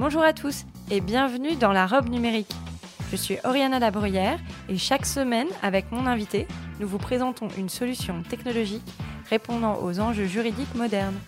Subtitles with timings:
[0.00, 2.50] Bonjour à tous et bienvenue dans la robe numérique.
[3.10, 4.40] Je suis Oriana Labruyère
[4.70, 8.90] et chaque semaine, avec mon invité, nous vous présentons une solution technologique
[9.28, 11.20] répondant aux enjeux juridiques modernes.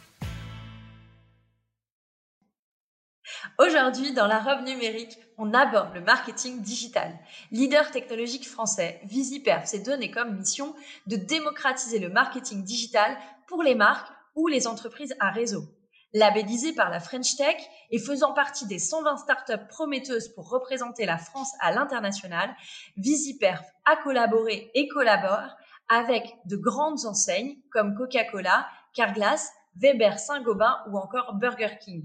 [3.59, 7.13] Aujourd'hui, dans la robe numérique, on aborde le marketing digital.
[7.51, 10.75] Leader technologique français, Visiperf s'est donné comme mission
[11.07, 15.69] de démocratiser le marketing digital pour les marques ou les entreprises à réseau.
[16.15, 17.57] Labellisé par la French Tech
[17.91, 22.55] et faisant partie des 120 startups prometteuses pour représenter la France à l'international,
[22.97, 25.57] Visiperf a collaboré et collabore
[25.89, 32.05] avec de grandes enseignes comme Coca-Cola, Carglass, Weber Saint-Gobain ou encore Burger King.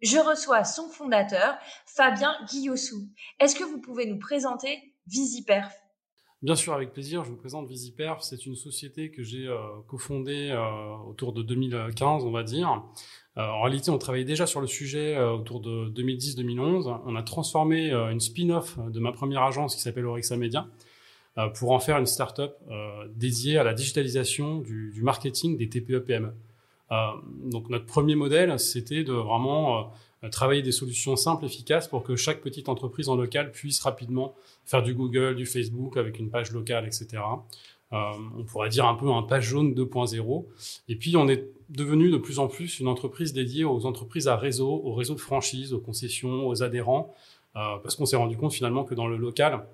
[0.00, 3.08] Je reçois son fondateur, Fabien Guillossou.
[3.40, 5.74] Est-ce que vous pouvez nous présenter Visiperf?
[6.40, 7.24] Bien sûr, avec plaisir.
[7.24, 8.22] Je vous présente Visiperf.
[8.22, 9.58] C'est une société que j'ai euh,
[9.88, 12.84] cofondée euh, autour de 2015, on va dire.
[13.38, 17.00] Euh, en réalité, on travaillait déjà sur le sujet euh, autour de 2010-2011.
[17.06, 20.66] On a transformé euh, une spin-off de ma première agence qui s'appelle Orexa Media
[21.54, 22.56] pour en faire une start-up
[23.14, 26.32] dédiée à la digitalisation du, du marketing des TPE-PME.
[26.90, 26.94] E.
[27.44, 29.92] donc notre premier modèle, c'était de vraiment
[30.32, 34.82] travailler des solutions simples, efficaces pour que chaque petite entreprise en local puisse rapidement faire
[34.82, 37.22] du Google, du Facebook avec une page locale, etc.
[37.92, 40.44] Euh, on pourrait dire un peu un page jaune 2.0.
[40.88, 44.36] Et puis on est devenu de plus en plus une entreprise dédiée aux entreprises à
[44.36, 47.14] réseau, aux réseaux de franchise, aux concessions, aux adhérents,
[47.56, 49.64] euh, parce qu'on s'est rendu compte finalement que dans le local,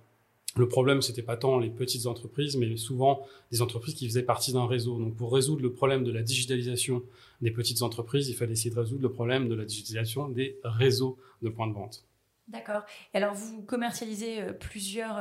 [0.56, 4.52] le problème, c'était pas tant les petites entreprises, mais souvent des entreprises qui faisaient partie
[4.52, 5.00] d'un réseau.
[5.00, 7.02] Donc, pour résoudre le problème de la digitalisation
[7.40, 11.18] des petites entreprises, il fallait essayer de résoudre le problème de la digitalisation des réseaux
[11.42, 12.04] de points de vente.
[12.46, 12.82] D'accord.
[13.14, 15.16] Alors, vous commercialisez euh, plusieurs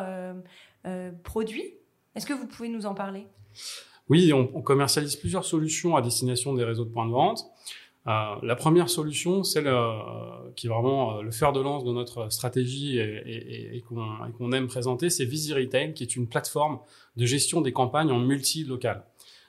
[1.24, 1.74] produits
[2.16, 3.28] est-ce que vous pouvez nous en parler?
[4.10, 7.46] Oui, on, commercialise plusieurs solutions à destination des réseaux de points de vente.
[8.06, 11.94] Euh, la première solution, celle euh, qui est vraiment euh, le fer de lance de
[11.94, 16.80] notre stratégie et, qu'on aime présenter, c'est Visi Retail, qui est une plateforme
[17.16, 19.06] de gestion des campagnes en multi-local.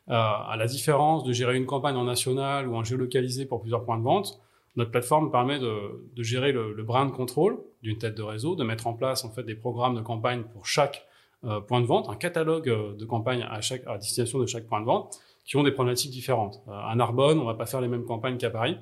[0.07, 3.99] à la différence de gérer une campagne en national ou en géolocalisé pour plusieurs points
[3.99, 4.41] de vente,
[4.77, 8.87] notre plateforme permet de, gérer le, le brand control d'une tête de réseau, de mettre
[8.87, 11.07] en place en fait des programmes de campagne pour chaque
[11.47, 14.67] euh, points de vente, un catalogue euh, de campagnes à, chaque, à destination de chaque
[14.67, 16.63] point de vente qui ont des problématiques différentes.
[16.69, 18.77] Euh, à Narbonne, on va pas faire les mêmes campagnes qu'à Paris,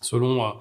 [0.00, 0.54] selon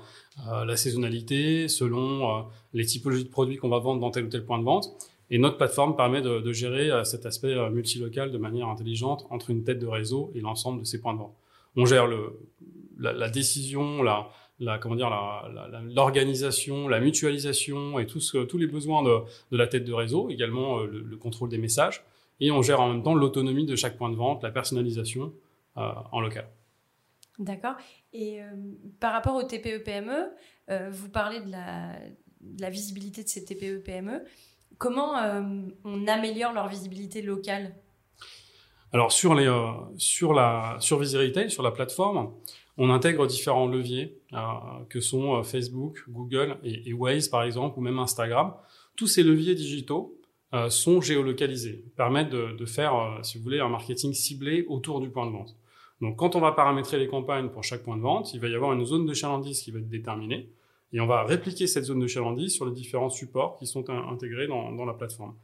[0.46, 4.60] la saisonnalité, selon les typologies de produits qu'on va vendre dans tel ou tel point
[4.60, 4.90] de vente.
[5.30, 9.64] Et notre plateforme permet de, de gérer cet aspect multilocal de manière intelligente entre une
[9.64, 11.38] tête de réseau et l'ensemble de ces points de vente.
[11.78, 12.38] On gère le,
[12.98, 15.10] la, la décision, la, la comment dire
[15.96, 19.20] l'organisation, la, mutualisation et tous tous les besoins de,
[19.52, 22.04] de, la tête de réseau, également euh, le, contrôle des messages,
[22.40, 25.34] et on gère en même temps l'autonomie de chaque point de vente, la personnalisation
[25.78, 26.48] euh, en local.
[27.38, 27.76] D'accord.
[28.12, 28.48] Et euh,
[29.00, 30.30] par rapport au TPE-PME,
[30.70, 31.94] e, vous parlez de la,
[32.42, 34.24] de la, visibilité de ces TPE-PME.
[34.78, 35.14] Comment
[35.84, 37.76] on améliore leur visibilité locale?
[38.94, 39.52] Alors sur les
[39.98, 42.32] sur la sur Retail, sur la plateforme,
[42.80, 44.38] on intègre différents leviers euh,
[44.88, 48.54] que sont euh, Facebook, Google et, Waze par exemple, ou même Instagram.
[48.96, 50.18] Tous ces leviers digitaux
[50.54, 55.26] euh, sont géolocalisés, permettent de, faire, si vous voulez, un marketing ciblé autour du point
[55.26, 55.58] de vente.
[56.02, 58.56] Donc quand on va paramétrer les campagnes pour chaque point de vente, il va y
[58.56, 60.50] avoir une zone de chalandise qui va être déterminée,
[60.94, 64.48] et on va répliquer cette zone de chalandise sur les différents supports qui sont intégrés
[64.48, 65.36] dans la plateforme.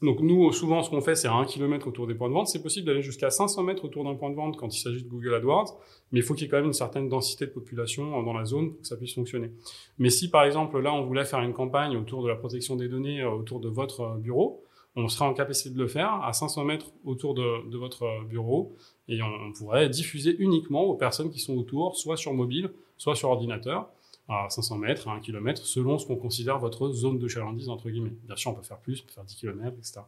[0.00, 2.46] Donc nous, souvent, ce qu'on fait, c'est à 1 km autour des points de vente.
[2.46, 5.08] C'est possible d'aller jusqu'à 500 mètres autour d'un point de vente quand il s'agit de
[5.08, 5.76] Google AdWords,
[6.12, 8.44] mais il faut qu'il y ait quand même une certaine densité de population dans la
[8.44, 9.50] zone pour que ça puisse fonctionner.
[9.98, 12.88] Mais si, par exemple, là, on voulait faire une campagne autour de la protection des
[12.88, 14.62] données, euh, autour de votre euh, bureau,
[14.94, 18.76] on sera en capacité de le faire à 500 mètres autour de, votre euh, bureau
[19.08, 23.30] et on pourrait diffuser uniquement aux personnes qui sont autour, soit sur mobile, soit sur
[23.30, 23.88] ordinateur
[24.28, 27.88] à 500 mètres, à 1 km, selon ce qu'on considère votre zone de chalandise, entre
[27.88, 28.14] guillemets.
[28.24, 30.00] Bien sûr, on peut faire plus, on peut faire 10 km, etc.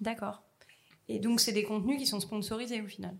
[0.00, 0.42] D'accord.
[1.08, 3.16] Et donc, c'est des contenus qui sont sponsorisés au final?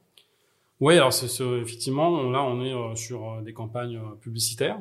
[0.82, 4.80] Oui, alors c'est effectivement, là on est euh, sur euh, des campagnes euh, publicitaires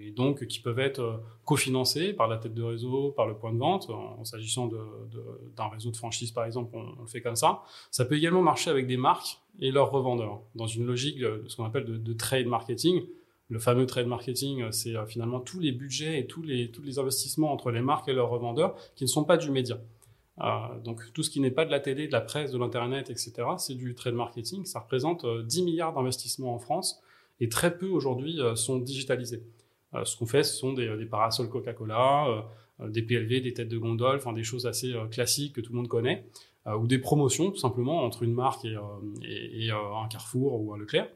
[0.00, 3.58] et donc qui peuvent être cofinancées par la tête de réseau, par le point de
[3.58, 3.88] vente.
[3.88, 4.78] En, s'agissant d'un
[5.12, 7.62] de, réseau de franchise par exemple, on, le fait comme ça.
[7.92, 11.54] Ça peut également marcher avec des marques et leurs revendeurs dans une logique de, ce
[11.54, 13.04] qu'on appelle de, trade marketing
[13.48, 17.52] Le fameux trade marketing, c'est finalement tous les budgets et tous les, tous les investissements
[17.52, 19.78] entre les marques et leurs revendeurs qui ne sont pas du média.
[20.84, 23.34] donc tout ce qui n'est pas de la télé, de la presse, de l'internet, etc.,
[23.58, 24.64] c'est du trade marketing.
[24.64, 27.00] Ça représente 10 milliards d'investissements en France
[27.38, 29.44] et très peu aujourd'hui sont digitalisés.
[30.02, 32.44] ce qu'on fait, ce sont des, des parasols Coca-Cola,
[32.80, 35.88] des PLV, des têtes de gondole, enfin des choses assez classiques que tout le monde
[35.88, 36.26] connaît.
[36.66, 38.80] Euh, ou des promotions tout simplement entre une marque et, euh,
[39.70, 41.08] euh, un Carrefour ou un Leclerc.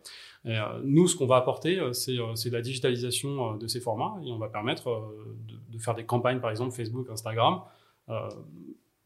[0.84, 5.12] nous, ce qu'on va apporter, c'est la digitalisation de ces formats et on va permettre
[5.68, 7.60] de, faire des campagnes, par exemple Facebook, Instagram,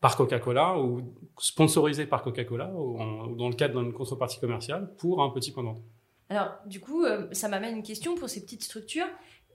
[0.01, 5.31] par Coca-Cola ou sponsorisées par Coca-Cola ou, dans le cadre d'une contrepartie commerciale pour un
[5.31, 5.83] petit vente.
[6.29, 9.09] Alors, du coup, ça m'amène une question pour ces petites structures.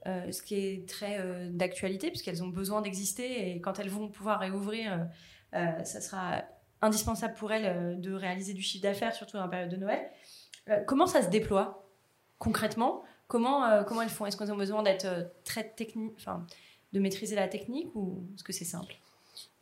[0.06, 5.06] Ce qui est très d'actualité, puisqu'elles ont besoin d'exister et quand elles vont pouvoir réouvrir,
[5.52, 6.42] ça sera
[6.82, 10.00] indispensable pour elles euh, de réaliser du chiffre d'affaires, surtout la période de Noël.
[10.68, 11.86] Euh, comment ça se déploie
[12.38, 13.02] concrètement?
[13.28, 14.26] Comment, euh, comment elles font?
[14.26, 15.06] Est-ce qu'elles ont besoin d'être
[15.44, 16.46] très technique, enfin,
[16.92, 18.96] de maîtriser la technique ou est-ce que c'est simple?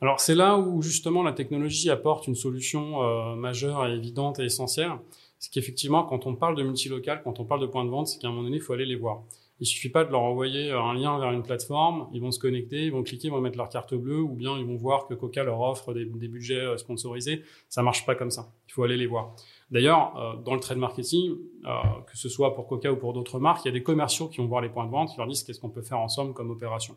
[0.01, 4.93] Alors c'est là où justement la technologie apporte une solution majeure évidente et essentielle.
[5.39, 8.19] C'est qu'effectivement quand on parle de multilocal, quand on parle de points de vente, c'est
[8.19, 9.23] qu'à un moment donné il faut aller les voir.
[9.61, 12.87] Il suffit pas de leur envoyer un lien vers une plateforme, ils vont se connecter,
[12.87, 15.15] ils vont cliquer, ils vont mettre leur carte bleue, ou bien ils vont voir que
[15.15, 17.43] Coca leur offre des, budgets euh, sponsorisés.
[17.69, 18.53] Ça marche pas comme ça.
[18.69, 19.35] Il faut aller les voir.
[19.73, 21.71] D'ailleurs, euh, dans le trade marketing, euh,
[22.07, 24.39] que ce soit pour Coca ou pour d'autres marques, il y a des commerciaux qui
[24.39, 26.51] vont voir les points de vente, qui leur disent qu'est-ce qu'on peut faire ensemble comme
[26.51, 26.97] opération.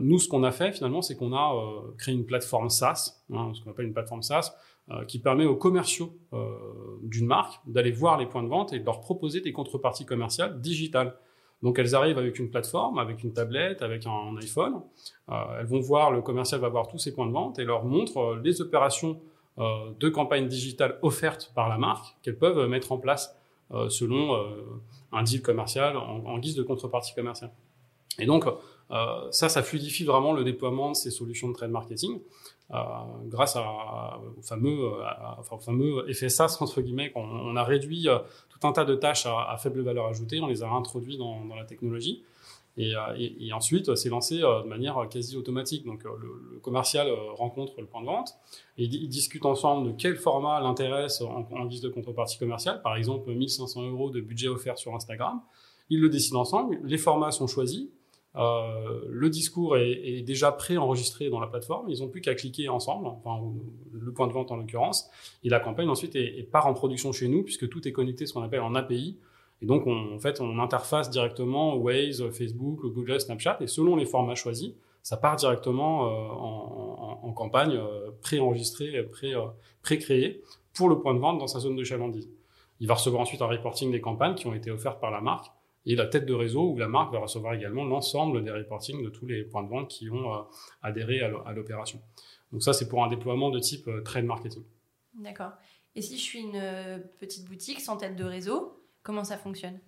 [0.00, 1.52] nous, ce qu'on a fait finalement, c'est qu'on a
[1.98, 4.54] créé une plateforme SaaS, hein, ce qu'on appelle une plateforme SaaS,
[5.08, 6.12] qui permet aux commerciaux
[7.02, 10.60] d'une marque d'aller voir les points de vente et de leur proposer des contreparties commerciales
[10.60, 11.16] digitales.
[11.62, 14.80] Donc elles arrivent avec une plateforme, avec une tablette, avec un, iPhone.
[15.30, 17.84] Euh, elles vont voir, le commercial va voir tous ces points de vente et leur
[17.84, 19.20] montre euh, les opérations
[19.58, 23.36] euh, de campagne digitale offertes par la marque qu'elles peuvent mettre en place
[23.88, 24.38] selon
[25.12, 27.50] un deal commercial en, guise de contrepartie commerciale.
[28.18, 28.44] Et donc
[29.30, 32.20] ça, ça fluidifie vraiment le déploiement de ces solutions de trade marketing.
[33.26, 34.90] grâce à, au fameux,
[35.38, 38.08] enfin, au fameux effet SaaS entre guillemets, on, a réduit
[38.64, 42.22] un tas de tâches à, faible valeur ajoutée, on les a introduits dans, la technologie.
[42.78, 45.84] Et, euh, ensuite, c'est lancé euh, de manière quasi automatique.
[45.84, 48.34] Donc, euh, le, commercial rencontre le point de vente
[48.78, 52.80] et ils discutent ensemble de quel format l'intéresse en, en, guise de contrepartie commerciale.
[52.80, 55.40] Par exemple, 1500 euros de budget offert sur Instagram.
[55.90, 56.80] Ils le décident ensemble.
[56.84, 57.88] Les formats sont choisis.
[58.36, 61.88] Euh, le discours est, est déjà pré-enregistré dans la plateforme.
[61.90, 63.42] Ils n'ont plus qu'à cliquer ensemble, enfin
[63.92, 65.10] le point de vente en l'occurrence,
[65.44, 68.32] et la campagne ensuite est, part en production chez nous puisque tout est connecté, ce
[68.32, 69.18] qu'on appelle en API.
[69.60, 74.06] Et donc on, en fait on interface directement Waze, Facebook, Google, Snapchat, et selon les
[74.06, 79.46] formats choisis, ça part directement euh, en, en, campagne euh, pré-enregistrée, pré, euh,
[79.82, 80.42] pré-créée
[80.74, 82.30] pour le point de vente dans sa zone de chalandise.
[82.80, 85.50] Il va recevoir ensuite un reporting des campagnes qui ont été offertes par la marque
[85.86, 89.08] et la tête de réseau où la marque va recevoir également l'ensemble des reportings de
[89.08, 90.38] tous les points de vente qui ont euh,
[90.82, 92.00] adhéré à l'opération.
[92.52, 94.62] Donc ça, c'est pour un déploiement de type euh, trade marketing.
[95.14, 95.52] D'accord.
[95.94, 99.78] Et si je suis une euh, petite boutique sans tête de réseau, comment ça fonctionne?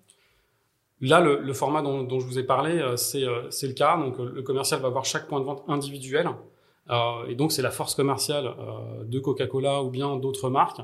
[1.01, 3.99] Là, le, format dont, je vous ai parlé, c'est le cas.
[3.99, 6.31] Donc, le commercial va avoir chaque point de vente individuel.
[7.29, 8.55] et donc, c'est la force commerciale
[9.05, 10.81] de Coca-Cola ou bien d'autres marques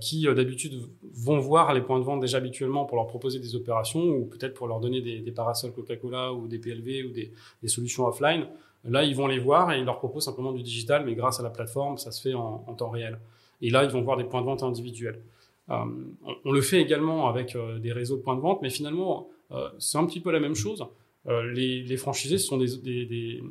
[0.00, 0.74] qui euh, d'habitude
[1.14, 4.54] vont voir les points de vente déjà habituellement pour leur proposer des opérations ou peut-être
[4.54, 7.32] pour leur donner des, parasols Coca-Cola ou des PLV ou des,
[7.68, 8.46] solutions offline.
[8.84, 11.42] Là, ils vont les voir et ils leur proposent simplement du digital, mais grâce à
[11.42, 13.18] la plateforme, ça se fait en, temps réel.
[13.60, 15.20] Et là, ils vont voir des points de vente individuels.
[15.70, 15.84] Euh,
[16.44, 19.28] on, le fait également avec des réseaux de points de vente, mais finalement,
[19.78, 20.84] c'est un petit peu la même chose.
[21.26, 23.42] Euh, les, les, franchisés sont des, des, des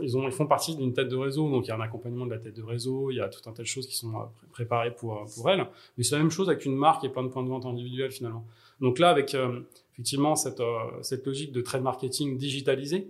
[0.00, 2.24] ils, ont, ils, font partie d'une tête de réseau, donc il y a un accompagnement
[2.24, 4.14] de la tête de réseau, il y a tout un tas de choses qui sont
[4.14, 5.66] euh, préparées pour euh, pour elles.
[5.96, 8.10] Mais c'est la même chose avec une marque et plein de points de vente individuels
[8.10, 8.44] finalement.
[8.80, 9.36] Donc là, avec
[9.92, 10.62] effectivement cette
[11.02, 13.08] cette logique de trade marketing digitalisé,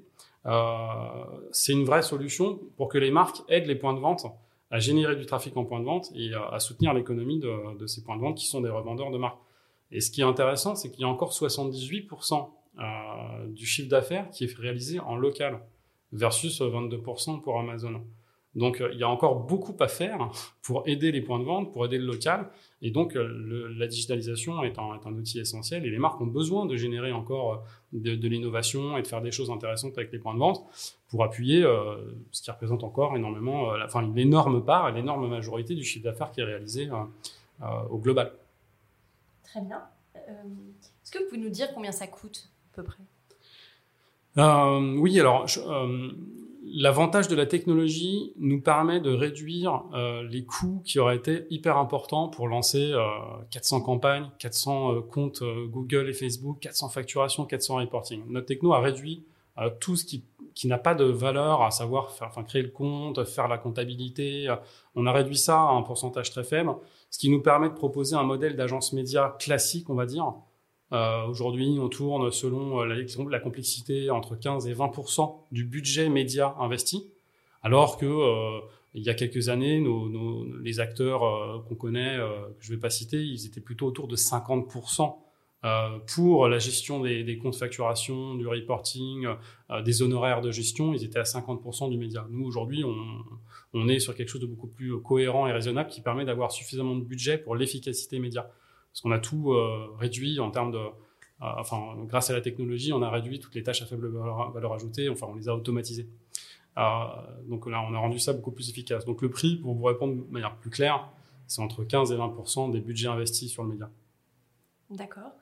[1.52, 4.26] c'est une vraie solution pour que les marques aident les points de vente
[4.70, 8.02] à générer du trafic en points de vente et à, soutenir l'économie de, de ces
[8.02, 9.38] points de vente qui sont des revendeurs de marques.
[9.92, 12.38] Et ce qui est intéressant, c'est qu'il y a encore 78% euh,
[13.48, 15.60] du chiffre d'affaires qui est réalisé en local
[16.12, 18.02] versus 22% pour Amazon.
[18.54, 20.30] Donc euh, il y a encore beaucoup à faire
[20.62, 22.50] pour aider les points de vente, pour aider le local.
[22.82, 26.76] Et donc euh, la digitalisation est un, outil essentiel et les marques ont besoin de
[26.76, 30.38] générer encore de, de l'innovation et de faire des choses intéressantes avec les points de
[30.38, 30.64] vente
[31.08, 31.62] pour appuyer
[32.30, 36.40] ce qui représente encore énormément, enfin l'énorme part et l'énorme majorité du chiffre d'affaires qui
[36.40, 36.88] est réalisé
[37.90, 38.32] au global.
[39.44, 39.82] Très bien.
[40.14, 42.50] Est-ce que vous pouvez nous dire combien ça coûte?
[44.38, 46.10] Euh, Oui, alors euh,
[46.74, 51.76] L'avantage de la technologie nous permet de réduire euh, les coûts qui auraient été hyper
[51.76, 52.94] importants pour lancer
[53.50, 58.22] 400 campagnes, 400 comptes Google et Facebook, 400 facturations, 400 reporting.
[58.28, 59.24] Notre techno a réduit
[59.80, 60.24] tout ce qui,
[60.54, 62.14] qui n'a pas de valeur, à savoir
[62.46, 64.48] créer le compte, faire la comptabilité.
[64.94, 66.74] On a réduit ça à un pourcentage très faible,
[67.10, 70.32] ce qui nous permet de proposer un modèle d'agence média classique, on va dire,
[70.92, 72.96] euh, Aujourd'hui, on tourne selon euh, la,
[73.30, 77.10] la, complexité entre 15 et 20% du budget média investi,
[77.62, 78.60] alors que euh,
[78.94, 82.18] il y a quelques années, nos, nos, les acteurs euh, qu'on connaît,
[82.58, 85.14] que je vais pas citer, ils étaient plutôt autour de 50%
[86.12, 89.28] pour la gestion des, des, comptes facturation, du reporting,
[89.84, 92.26] des honoraires de gestion, ils étaient à 50% du média.
[92.30, 92.96] Nous, aujourd'hui, on,
[93.72, 96.96] on, est sur quelque chose de beaucoup plus cohérent et raisonnable qui permet d'avoir suffisamment
[96.96, 98.50] de budget pour l'efficacité média
[98.92, 100.90] parce qu'on a tout euh, réduit en termes de, euh,
[101.40, 105.08] enfin, grâce à la technologie, on a réduit toutes les tâches à faible valeur, ajoutée,
[105.08, 106.08] enfin, on les a automatisées.
[106.76, 106.82] Euh,
[107.48, 109.06] donc là, on a rendu ça beaucoup plus efficace.
[109.06, 111.08] Donc le prix, pour vous répondre de manière plus claire,
[111.46, 113.90] c'est entre 15 et 20% des budgets investis sur le média.
[114.90, 115.32] D'accord.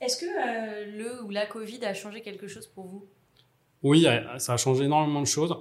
[0.00, 3.06] Est-ce que le ou la Covid a changé quelque chose pour vous?
[3.82, 4.06] Oui,
[4.38, 5.56] ça a changé énormément de choses.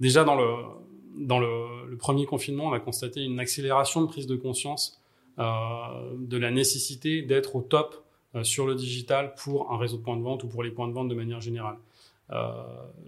[0.00, 4.26] Déjà, dans le, dans le, le, premier confinement, on a constaté une accélération de prise
[4.26, 4.97] de conscience
[5.38, 8.04] de la nécessité d'être au top
[8.34, 10.86] euh, sur le digital pour un réseau de points de vente ou pour les points
[10.86, 11.76] de vente de manière générale.
[12.30, 12.52] Euh,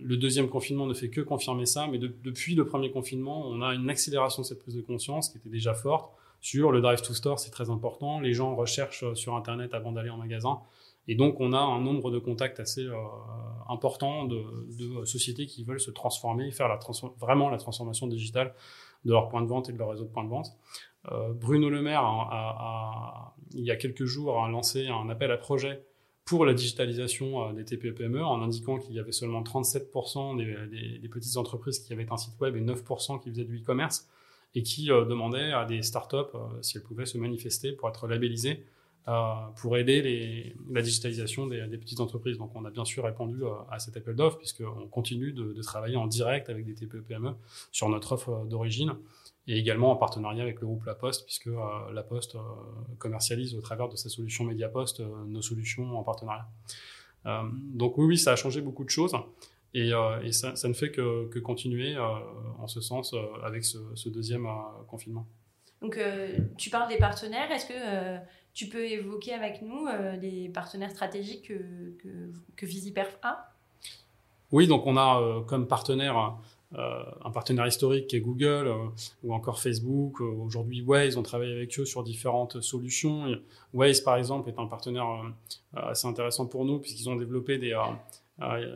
[0.00, 3.74] le deuxième confinement ne fait que confirmer ça, mais depuis le premier confinement, on a
[3.74, 6.10] une accélération de cette prise de conscience qui était déjà forte
[6.40, 8.18] sur le drive to store, c'est très important.
[8.18, 10.60] Les gens recherchent sur Internet avant d'aller en magasin.
[11.06, 12.94] Et donc, on a un nombre de contacts assez euh,
[13.68, 14.42] important de,
[14.78, 16.78] de, sociétés qui veulent se transformer, faire la
[17.18, 18.54] vraiment la transformation digitale
[19.04, 20.56] de leur point de vente et de leur réseau de points de vente.
[21.10, 25.36] Euh, Bruno Le Maire, a, il y a quelques jours, a lancé un appel à
[25.36, 25.82] projet
[26.24, 31.08] pour la digitalisation euh, des TPE-PME en indiquant qu'il y avait seulement 37% des, des,
[31.08, 34.08] petites entreprises qui avaient un site web et 9% qui faisaient du e-commerce
[34.54, 38.64] et qui euh, demandaient à des startups si elles pouvaient se manifester pour être labellisées
[39.56, 42.38] pour aider la digitalisation des, petites entreprises.
[42.38, 46.06] Donc on a bien sûr répondu à cet appel d'offres puisqu'on continue de, travailler en
[46.06, 47.32] direct avec des TPE-PME
[47.72, 48.94] sur notre offre d'origine
[49.50, 51.58] et également en partenariat avec le groupe La Poste, puisque euh,
[51.92, 52.38] La Poste euh,
[52.98, 56.46] commercialise au travers de sa solution Mediapost euh, nos solutions en partenariat.
[57.74, 59.12] donc oui, ça a changé beaucoup de choses.
[59.74, 59.92] Et,
[60.32, 63.14] ça, ne fait que, continuer en ce sens
[63.44, 64.48] avec ce deuxième
[64.88, 65.26] confinement.
[65.82, 65.98] Donc,
[66.56, 67.50] tu parles des partenaires.
[67.52, 68.18] Est-ce que
[68.54, 69.86] tu peux évoquer avec nous
[70.20, 73.52] les partenaires stratégiques que, que, Visiperf a?
[74.52, 76.36] Oui, donc on a comme partenaire
[76.78, 78.76] euh, un partenaire historique qui est Google euh,
[79.24, 80.20] ou encore Facebook.
[80.20, 83.24] Euh, aujourd'hui, Waze, on travaille avec eux sur différentes solutions.
[83.74, 85.06] Waze, par exemple, est un partenaire
[85.74, 87.76] assez intéressant pour nous puisqu'ils ont développé des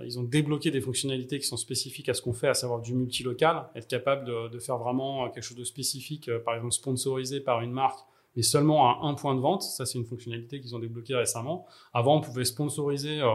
[0.05, 2.93] ils ont débloqué des fonctionnalités qui sont spécifiques à ce qu'on fait, à savoir du
[2.93, 7.73] multilocal, être capable de, faire vraiment quelque chose de spécifique, par exemple sponsorisé par une
[7.73, 8.01] marque
[8.37, 9.63] mais seulement à un point de vente.
[9.63, 11.67] Ça, c'est une fonctionnalité qu'ils ont débloquée récemment.
[11.93, 13.29] Avant, on pouvait sponsoriser euh,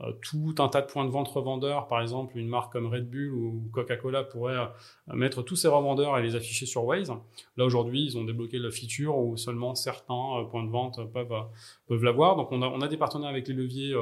[0.00, 1.88] euh, tout un tas de points de vente revendeurs.
[1.88, 4.66] Par exemple, une marque comme Red Bull ou Coca-Cola pourrait euh,
[5.14, 7.12] mettre tous ses revendeurs et les afficher sur Waze.
[7.56, 11.46] Là, aujourd'hui, ils ont débloqué la feature où seulement certains points de vente peuvent,
[11.86, 12.36] peuvent l'avoir.
[12.36, 13.94] Donc, on a, on a des partenaires avec les leviers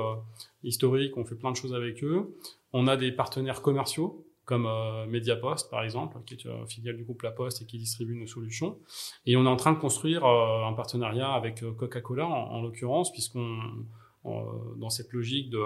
[0.63, 1.17] historiques.
[1.17, 2.37] On fait plein de choses avec eux.
[2.73, 7.05] On a des partenaires commerciaux comme euh, Mediapost par exemple, qui est une filiale du
[7.05, 8.79] groupe La Poste et qui distribue nos solutions.
[9.27, 13.13] Et on est en train de construire euh, un partenariat avec euh, Coca-Cola en, l'occurrence,
[13.13, 13.59] puisqu'on
[14.25, 15.63] dans cette logique de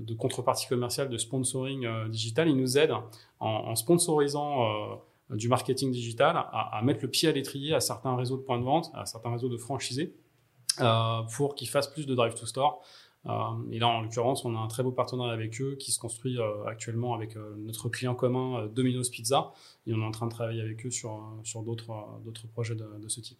[0.00, 2.96] de contrepartie commerciale, de sponsoring digital, ils nous aident
[3.40, 8.36] en, sponsorisant du marketing digital à, à, mettre le pied à l'étrier à certains réseaux
[8.36, 10.14] de points de vente, à certains réseaux de franchisés,
[11.34, 14.58] pour qu'ils fassent plus de drive to store euh, et là, en l'occurrence, on a
[14.58, 18.14] un très beau partenariat avec eux qui se construit euh, actuellement avec euh, notre client
[18.14, 19.52] commun Domino's Pizza.
[19.86, 21.92] Et on est en train de travailler avec eux sur, sur d'autres,
[22.24, 23.38] d'autres projets de, de, ce type.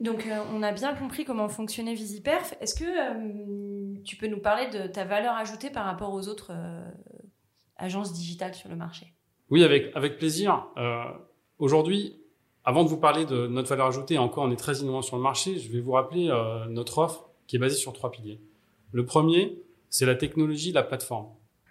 [0.00, 2.54] Donc, on a bien compris comment fonctionnait Visiperf.
[2.60, 6.52] Est-ce que tu peux nous parler de ta valeur ajoutée par rapport aux autres
[7.76, 9.12] agences digitales sur le marché?
[9.50, 10.68] Oui, avec, avec plaisir.
[11.58, 12.18] Aujourd'hui,
[12.64, 15.22] avant de vous parler de notre valeur ajoutée, encore on est très innovant sur le
[15.22, 16.30] marché, je vais vous rappeler
[16.70, 18.40] notre offre qui est basée sur trois piliers.
[18.92, 21.26] Le premier, c'est la technologie, la plateforme.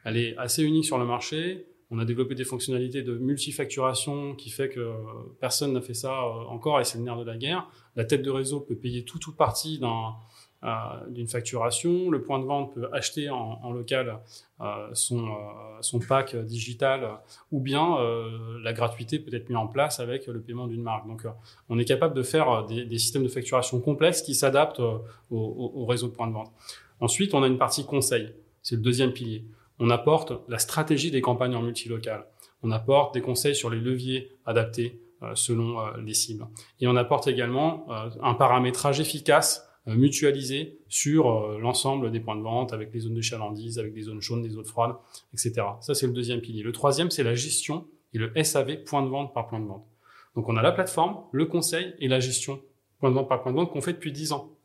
[0.06, 1.66] Elle est assez unique sur le marché.
[1.92, 4.94] On a développé des fonctionnalités de multifacturation qui fait que
[5.40, 7.68] personne n'a fait ça euh, encore et c'est le nerf de la guerre.
[7.96, 10.14] La tête de réseau peut payer tout ou partie d'un
[10.62, 10.68] euh,
[11.10, 12.12] d'une facturation.
[12.12, 14.20] Le point de vente peut acheter en, local
[14.60, 17.12] euh, son, euh, pack digital
[17.54, 21.08] ou bien euh, la gratuité peut être mise en place avec le paiement d'une marque.
[21.08, 21.26] Donc
[21.70, 26.08] on est capable de faire des, systèmes de facturation complexes qui s'adaptent au, au réseau
[26.08, 26.52] de points de vente.
[27.00, 28.34] Ensuite, on a une partie conseil.
[28.62, 29.46] C'est le deuxième pilier.
[29.80, 32.26] On apporte la stratégie des campagnes en multilocal.
[32.64, 36.48] On apporte des conseils sur les leviers adaptés euh, selon euh, les cibles.
[36.80, 42.74] Et on apporte également euh, un paramétrage efficace mutualisé sur l'ensemble des points de vente
[42.74, 44.94] avec les zones de chalandise, avec des zones chaudes, des zones froides,
[45.34, 45.66] etc.
[45.82, 46.62] Ça, c'est le deuxième pilier.
[46.62, 49.88] Le troisième, c'est la gestion et le SAV point de vente par point de vente.
[50.36, 52.62] Donc, on a la plateforme, le conseil et la gestion
[53.00, 54.59] point de vente par point de vente qu'on fait depuis 10 ans.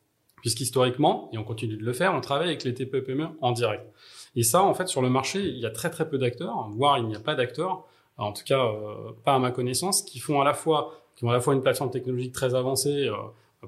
[0.44, 3.82] Puisqu'historiquement, et on continue de le faire, on travaille avec les TPE-PME en direct.
[4.36, 6.98] Et ça, en fait, sur le marché, il y a très très peu d'acteurs, voire
[6.98, 7.86] il n'y a pas d'acteurs
[8.16, 11.30] en tout cas euh, pas à ma connaissance, qui font à la fois qui ont
[11.30, 13.16] à la fois une plateforme technologique très avancée euh,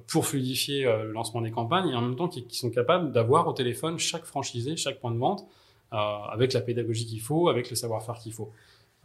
[0.09, 3.47] pour fluidifier euh, le lancement des campagnes et en même temps qui, sont capables d'avoir
[3.47, 5.47] au téléphone chaque franchisé, chaque point de vente
[5.93, 8.51] avec la pédagogie qu'il faut, avec le savoir-faire qu'il faut.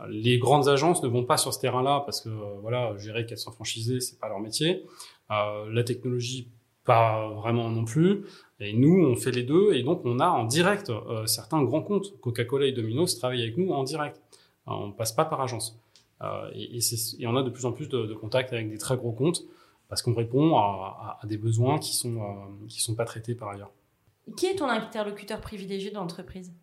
[0.10, 2.30] Les grandes agences ne vont pas sur ce terrain-là parce que
[2.62, 4.84] voilà, gérer 400 franchisés, c'est pas leur métier.
[5.30, 6.50] la technologie,
[6.92, 8.26] pas vraiment non plus.
[8.60, 10.92] Et nous, on fait les deux et donc on a en direct
[11.26, 12.20] certains grands comptes.
[12.22, 14.22] Coca-Cola et Domino's travaillent avec nous en direct.
[14.68, 15.80] On ne passe pas par agence.
[16.24, 19.44] Euh, et, on a de plus en plus de, contacts avec des très gros comptes
[19.90, 23.72] parce qu'on répond à, des besoins qui sont euh, qui sont pas traités par ailleurs.
[24.38, 26.54] Qui est ton interlocuteur privilégié de l'entreprise?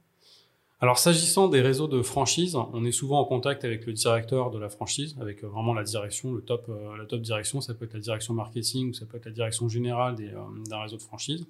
[0.80, 4.58] Alors s'agissant des réseaux de franchise, on est souvent en contact avec le directeur de
[4.58, 7.60] la franchise, avec euh, vraiment la direction, le top, la top direction.
[7.60, 10.96] Ça peut être la direction marketing ou ça peut être la direction générale d'un réseau
[10.96, 11.46] de franchise.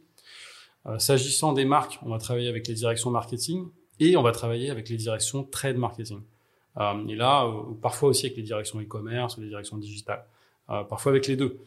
[0.98, 3.68] s'agissant des marques, on va travailler avec les directions marketing
[4.00, 6.20] et on va travailler avec les directions trade marketing.
[6.78, 10.24] Euh, et là, euh, parfois aussi avec les directions e-commerce ou les directions digitales.
[10.70, 11.58] Euh, parfois avec les deux.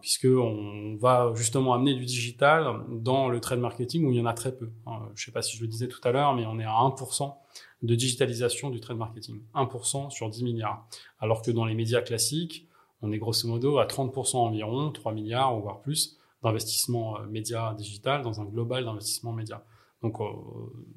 [0.00, 4.26] Puisque on va justement amener du digital dans le trade marketing où il y en
[4.26, 4.70] a très peu.
[4.86, 6.70] je ne sais pas si je le disais tout à l'heure, mais on est à
[6.70, 7.34] 1%
[7.82, 9.42] de digitalisation du trade marketing.
[9.54, 10.86] 1% sur 10 milliards.
[11.20, 12.66] Alors que dans les médias classiques,
[13.02, 18.22] on est grosso modo à 30% environ, 3 milliards ou voire plus d'investissement média digital
[18.22, 19.64] dans un global d'investissement média.
[20.02, 20.24] Donc, euh,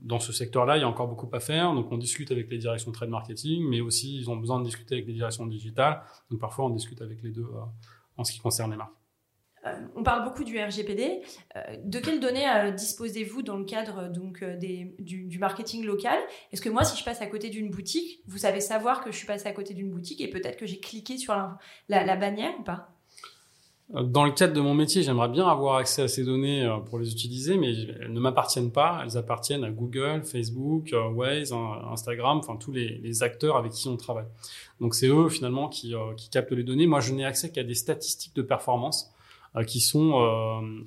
[0.02, 1.74] dans ce secteur-là, il y a encore beaucoup à faire.
[1.74, 4.96] Donc, on discute avec les directions trade marketing, mais aussi, ils ont besoin de discuter
[4.96, 6.04] avec les directions digitales.
[6.30, 7.66] Donc, parfois, on discute avec les deux euh,
[8.22, 8.94] en ce qui concerne les marques.
[9.68, 11.22] Euh, on parle beaucoup du RGPD.
[11.84, 16.18] de quelles données disposez-vous dans le cadre donc des, du, marketing local?
[16.52, 19.18] Est-ce que moi, si je passe à côté d'une boutique, vous savez savoir que je
[19.18, 21.36] suis passé à côté d'une boutique et peut-être que j'ai cliqué sur
[21.90, 23.01] la bannière ou pas?
[23.94, 26.98] Dans le cadre de mon métier, j'aimerais bien avoir accès à ces données euh, pour
[26.98, 29.02] les utiliser, mais elles ne m'appartiennent pas.
[29.04, 31.54] Elles appartiennent à Google, Facebook, euh, Waze,
[31.92, 34.28] Instagram, enfin tous les, acteurs avec qui on travaille.
[34.80, 36.88] Donc c'est eux finalement qui, euh, qui captent les données.
[36.88, 39.12] Moi, je n'ai accès qu'à des statistiques de performance
[39.68, 40.14] qui sont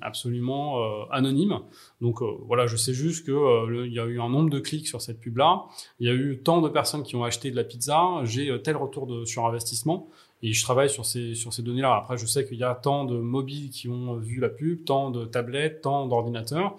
[0.01, 1.59] absolument anonymes.
[2.01, 5.03] Donc voilà, je sais juste que il y a eu un nombre de clics sur
[5.03, 5.65] cette pub là,
[5.99, 8.75] il y a eu tant de personnes qui ont acheté de la pizza, j'ai tel
[8.75, 10.09] retour de sur investissement.
[10.45, 11.95] Et je travaille sur ces, sur ces données-là.
[11.95, 15.09] Après, je sais qu'il y a tant de mobiles qui ont vu la pub, tant
[15.09, 16.75] de tablettes, tant d'ordinateurs.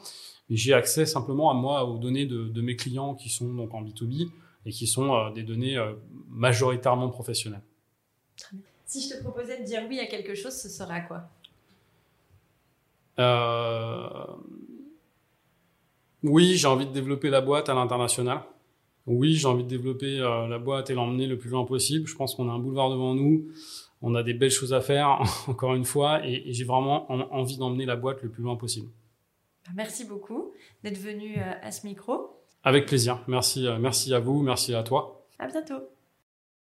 [0.48, 3.74] Mais j'ai accès simplement à moi aux données de, de, mes clients qui sont donc
[3.74, 4.30] en B2B
[4.66, 5.94] et qui sont euh, des données euh,
[6.28, 7.64] majoritairement professionnelles.
[8.84, 11.28] Si je te proposais de dire oui à quelque chose, ce serait à quoi?
[13.18, 14.26] Euh...
[16.22, 18.42] Oui, j'ai envie de développer la boîte à l'international
[19.06, 22.06] oui, j'ai envie de développer euh, la boîte et l'emmener le plus loin possible.
[22.06, 23.48] Je pense qu'on a un boulevard devant nous.
[24.02, 27.86] On a des belles choses à faire, encore une fois, et, j'ai vraiment envie d'emmener
[27.86, 28.90] la boîte le plus loin possible.
[29.64, 32.42] Bah, merci beaucoup d'être venu euh, à ce micro.
[32.64, 33.22] Avec plaisir.
[33.28, 35.24] Merci, euh, merci à vous, merci à toi.
[35.38, 35.95] À bientôt.